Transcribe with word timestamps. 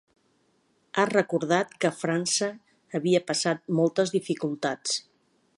Ha 0.95 1.03
recordat 1.09 1.75
que 1.85 1.93
França 1.99 2.49
havia 3.01 3.23
passat 3.31 3.63
moltes 3.81 4.19
dificultats. 4.19 4.99